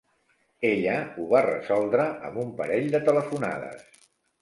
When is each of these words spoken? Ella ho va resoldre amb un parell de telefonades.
Ella 0.69 0.95
ho 1.09 1.27
va 1.35 1.43
resoldre 1.47 2.09
amb 2.31 2.43
un 2.47 2.57
parell 2.63 2.91
de 2.97 3.07
telefonades. 3.11 3.89